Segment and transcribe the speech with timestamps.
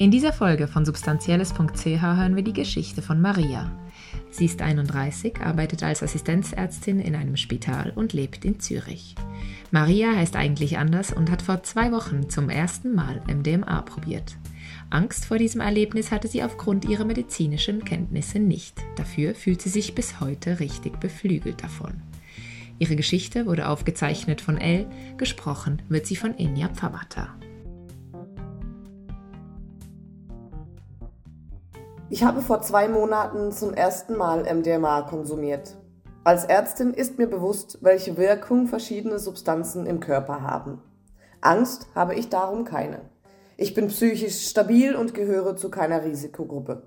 [0.00, 3.68] In dieser Folge von substanzielles.ch hören wir die Geschichte von Maria.
[4.30, 9.16] Sie ist 31, arbeitet als Assistenzärztin in einem Spital und lebt in Zürich.
[9.72, 14.36] Maria heißt eigentlich anders und hat vor zwei Wochen zum ersten Mal MDMA probiert.
[14.88, 18.80] Angst vor diesem Erlebnis hatte sie aufgrund ihrer medizinischen Kenntnisse nicht.
[18.94, 21.94] Dafür fühlt sie sich bis heute richtig beflügelt davon.
[22.78, 24.86] Ihre Geschichte wurde aufgezeichnet von Elle,
[25.16, 27.34] gesprochen wird sie von Inja Pfawata.
[32.10, 35.76] Ich habe vor zwei Monaten zum ersten Mal MDMA konsumiert.
[36.24, 40.80] Als Ärztin ist mir bewusst, welche Wirkung verschiedene Substanzen im Körper haben.
[41.42, 43.02] Angst habe ich darum keine.
[43.58, 46.86] Ich bin psychisch stabil und gehöre zu keiner Risikogruppe.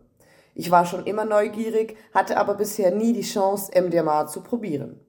[0.56, 5.00] Ich war schon immer neugierig, hatte aber bisher nie die Chance, MDMA zu probieren.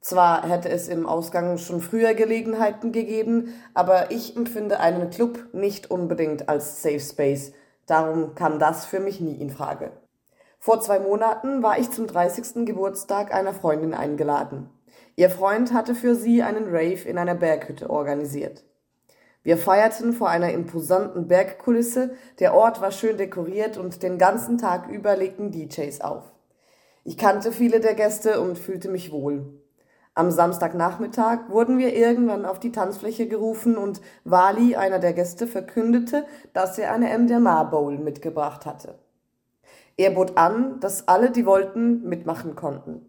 [0.00, 5.90] Zwar hätte es im Ausgang schon früher Gelegenheiten gegeben, aber ich empfinde einen Club nicht
[5.90, 7.52] unbedingt als Safe Space,
[7.86, 9.92] Darum kam das für mich nie in Frage.
[10.58, 12.66] Vor zwei Monaten war ich zum 30.
[12.66, 14.70] Geburtstag einer Freundin eingeladen.
[15.14, 18.64] Ihr Freund hatte für sie einen Rave in einer Berghütte organisiert.
[19.42, 24.88] Wir feierten vor einer imposanten Bergkulisse, der Ort war schön dekoriert und den ganzen Tag
[24.88, 26.24] über legten DJs auf.
[27.04, 29.62] Ich kannte viele der Gäste und fühlte mich wohl.
[30.18, 36.24] Am Samstagnachmittag wurden wir irgendwann auf die Tanzfläche gerufen und Wali, einer der Gäste, verkündete,
[36.54, 38.98] dass er eine MDMA Bowl mitgebracht hatte.
[39.98, 43.04] Er bot an, dass alle, die wollten, mitmachen konnten.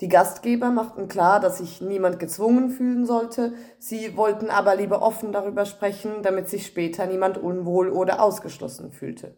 [0.00, 5.30] Die Gastgeber machten klar, dass sich niemand gezwungen fühlen sollte, sie wollten aber lieber offen
[5.30, 9.36] darüber sprechen, damit sich später niemand unwohl oder ausgeschlossen fühlte.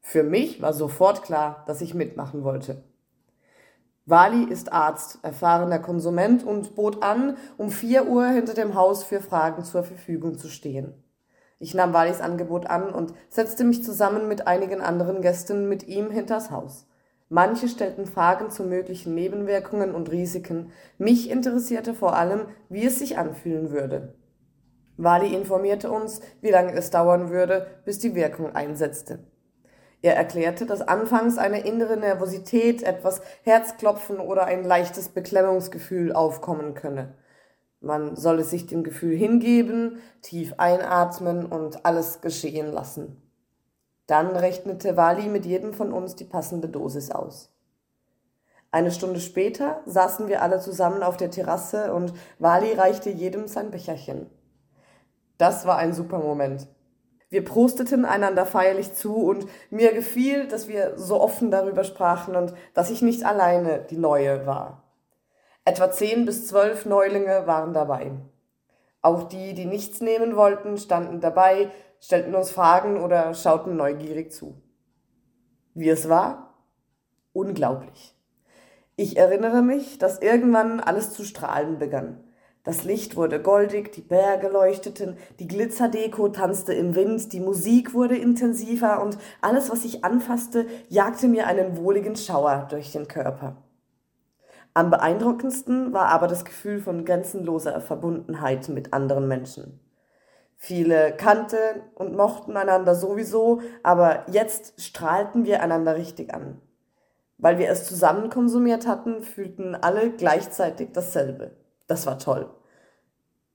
[0.00, 2.84] Für mich war sofort klar, dass ich mitmachen wollte.
[4.06, 9.20] Wali ist Arzt, erfahrener Konsument und bot an, um vier Uhr hinter dem Haus für
[9.20, 10.92] Fragen zur Verfügung zu stehen.
[11.58, 16.10] Ich nahm Walis Angebot an und setzte mich zusammen mit einigen anderen Gästen mit ihm
[16.10, 16.86] hinters Haus.
[17.30, 20.70] Manche stellten Fragen zu möglichen Nebenwirkungen und Risiken.
[20.98, 24.14] Mich interessierte vor allem, wie es sich anfühlen würde.
[24.98, 29.20] Wali informierte uns, wie lange es dauern würde, bis die Wirkung einsetzte.
[30.04, 37.14] Er erklärte, dass anfangs eine innere Nervosität, etwas Herzklopfen oder ein leichtes Beklemmungsgefühl aufkommen könne.
[37.80, 43.22] Man solle sich dem Gefühl hingeben, tief einatmen und alles geschehen lassen.
[44.06, 47.50] Dann rechnete Wali mit jedem von uns die passende Dosis aus.
[48.70, 53.70] Eine Stunde später saßen wir alle zusammen auf der Terrasse und Wali reichte jedem sein
[53.70, 54.26] Becherchen.
[55.38, 56.68] Das war ein super Moment.
[57.30, 62.54] Wir prosteten einander feierlich zu und mir gefiel, dass wir so offen darüber sprachen und
[62.74, 64.84] dass ich nicht alleine die Neue war.
[65.64, 68.12] Etwa zehn bis zwölf Neulinge waren dabei.
[69.00, 71.70] Auch die, die nichts nehmen wollten, standen dabei,
[72.00, 74.60] stellten uns Fragen oder schauten neugierig zu.
[75.74, 76.54] Wie es war?
[77.32, 78.14] Unglaublich.
[78.96, 82.22] Ich erinnere mich, dass irgendwann alles zu strahlen begann.
[82.64, 88.16] Das Licht wurde goldig, die Berge leuchteten, die Glitzerdeko tanzte im Wind, die Musik wurde
[88.16, 93.58] intensiver und alles, was ich anfasste, jagte mir einen wohligen Schauer durch den Körper.
[94.72, 99.78] Am beeindruckendsten war aber das Gefühl von grenzenloser Verbundenheit mit anderen Menschen.
[100.56, 106.62] Viele kannten und mochten einander sowieso, aber jetzt strahlten wir einander richtig an.
[107.36, 111.50] Weil wir es zusammen konsumiert hatten, fühlten alle gleichzeitig dasselbe.
[111.86, 112.50] Das war toll.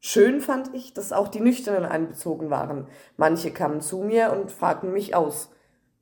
[0.02, 2.88] Schön fand ich, dass auch die Nüchternen einbezogen waren.
[3.18, 5.52] Manche kamen zu mir und fragten mich aus.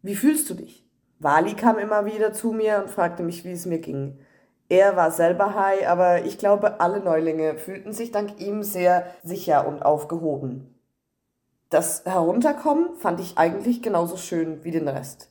[0.03, 0.88] Wie fühlst du dich?
[1.19, 4.19] Wali kam immer wieder zu mir und fragte mich, wie es mir ging.
[4.69, 9.67] Er war selber high, aber ich glaube, alle Neulinge fühlten sich dank ihm sehr sicher
[9.67, 10.75] und aufgehoben.
[11.69, 15.29] Das Herunterkommen fand ich eigentlich genauso schön wie den Rest.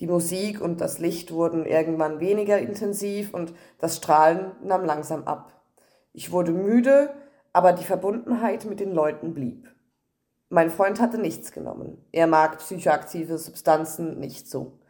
[0.00, 5.57] Die Musik und das Licht wurden irgendwann weniger intensiv und das Strahlen nahm langsam ab.
[6.18, 7.10] Ich wurde müde,
[7.52, 9.72] aber die Verbundenheit mit den Leuten blieb.
[10.48, 12.04] Mein Freund hatte nichts genommen.
[12.10, 14.80] Er mag psychoaktive Substanzen nicht so.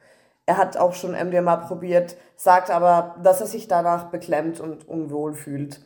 [0.47, 5.35] Er hat auch schon MDMA probiert, sagt aber, dass er sich danach beklemmt und unwohl
[5.35, 5.85] fühlt.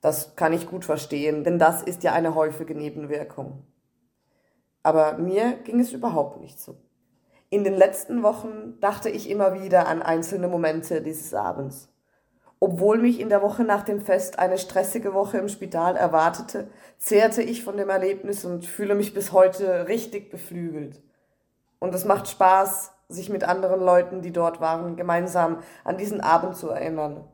[0.00, 3.62] Das kann ich gut verstehen, denn das ist ja eine häufige Nebenwirkung.
[4.82, 6.74] Aber mir ging es überhaupt nicht so.
[7.50, 11.91] In den letzten Wochen dachte ich immer wieder an einzelne Momente dieses Abends.
[12.64, 17.42] Obwohl mich in der Woche nach dem Fest eine stressige Woche im Spital erwartete, zehrte
[17.42, 21.02] ich von dem Erlebnis und fühle mich bis heute richtig beflügelt.
[21.80, 26.54] Und es macht Spaß, sich mit anderen Leuten, die dort waren, gemeinsam an diesen Abend
[26.54, 27.24] zu erinnern.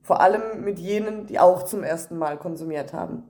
[0.00, 3.24] Vor allem mit jenen, die auch zum ersten Mal konsumiert haben.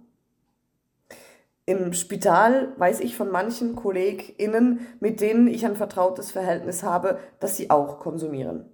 [1.67, 7.56] Im Spital weiß ich von manchen KollegInnen, mit denen ich ein vertrautes Verhältnis habe, dass
[7.56, 8.72] sie auch konsumieren.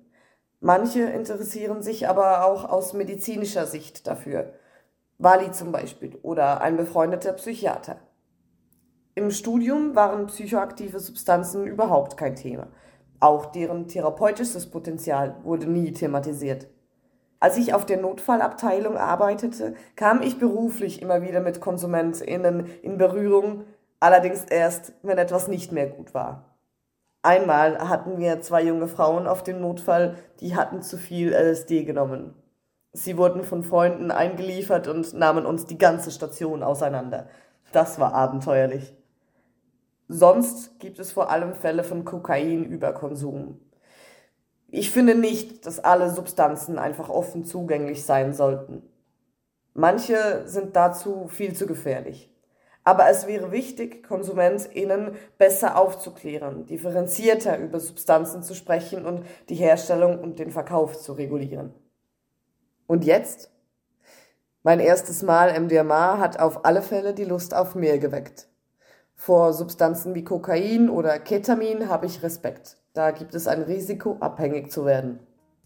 [0.61, 4.53] Manche interessieren sich aber auch aus medizinischer Sicht dafür.
[5.19, 7.97] Wali zum Beispiel oder ein befreundeter Psychiater.
[9.15, 12.69] Im Studium waren psychoaktive Substanzen überhaupt kein Thema.
[13.21, 16.69] Auch deren therapeutisches Potenzial wurde nie thematisiert.
[17.41, 23.65] Als ich auf der Notfallabteilung arbeitete, kam ich beruflich immer wieder mit KonsumentInnen in Berührung,
[24.01, 26.58] allerdings erst, wenn etwas nicht mehr gut war.
[27.23, 32.35] Einmal hatten wir zwei junge Frauen auf dem Notfall, die hatten zu viel LSD genommen.
[32.93, 37.29] Sie wurden von Freunden eingeliefert und nahmen uns die ganze Station auseinander.
[37.73, 38.95] Das war abenteuerlich.
[40.09, 43.61] Sonst gibt es vor allem Fälle von Kokainüberkonsum.
[44.69, 48.83] Ich finde nicht, dass alle Substanzen einfach offen zugänglich sein sollten.
[49.75, 52.33] Manche sind dazu viel zu gefährlich.
[52.89, 60.19] Aber es wäre wichtig, KonsumentInnen besser aufzuklären, differenzierter über Substanzen zu sprechen und die Herstellung
[60.21, 61.75] und den Verkauf zu regulieren.
[62.87, 63.51] Und jetzt?
[64.63, 68.49] Mein erstes Mal MDMA hat auf alle Fälle die Lust auf mehr geweckt.
[69.15, 72.79] Vor Substanzen wie Kokain oder Ketamin habe ich Respekt.
[72.95, 75.19] Da gibt es ein Risiko, abhängig zu werden.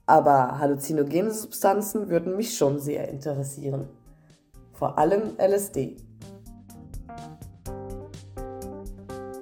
[0.07, 3.89] Aber halluzinogene Substanzen würden mich schon sehr interessieren.
[4.73, 5.99] Vor allem LSD.